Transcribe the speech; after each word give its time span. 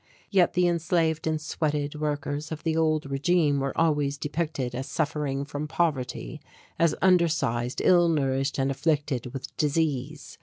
Yet 0.31 0.53
the 0.53 0.67
enslaved 0.67 1.27
and 1.27 1.39
sweated 1.39 1.93
workers 1.93 2.51
of 2.51 2.63
the 2.63 2.75
old 2.75 3.05
regime 3.05 3.59
were 3.59 3.77
always 3.77 4.17
depicted 4.17 4.73
as 4.73 4.87
suffering 4.87 5.45
from 5.45 5.67
poverty, 5.67 6.41
as 6.79 6.95
undersized, 7.03 7.83
ill 7.85 8.09
nourished 8.09 8.57
and 8.57 8.71
afflicted 8.71 9.27
with 9.27 9.55
disease. 9.57 10.39